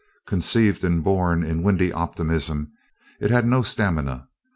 Conceived 0.25 0.83
and 0.83 1.03
born 1.03 1.43
in 1.43 1.61
windy 1.61 1.93
optimism, 1.93 2.71
it 3.19 3.29
had 3.29 3.45
no 3.45 3.61
stamina. 3.61 4.27